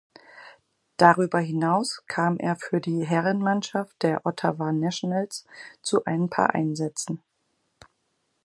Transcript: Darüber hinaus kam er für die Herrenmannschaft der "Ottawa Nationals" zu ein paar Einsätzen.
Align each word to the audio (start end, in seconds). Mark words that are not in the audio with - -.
Darüber 0.97 1.37
hinaus 1.39 2.01
kam 2.07 2.37
er 2.39 2.55
für 2.55 2.81
die 2.81 3.05
Herrenmannschaft 3.05 4.01
der 4.01 4.25
"Ottawa 4.25 4.71
Nationals" 4.71 5.45
zu 5.83 6.05
ein 6.05 6.27
paar 6.27 6.55
Einsätzen. 6.55 7.21